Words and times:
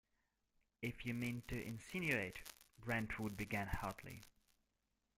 If 0.81 1.05
you 1.05 1.13
mean 1.13 1.43
to 1.49 1.63
insinuate-- 1.63 2.37
Brentwood 2.83 3.37
began 3.37 3.67
hotly. 3.67 4.23